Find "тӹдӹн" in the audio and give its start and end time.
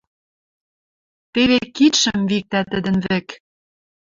2.71-2.97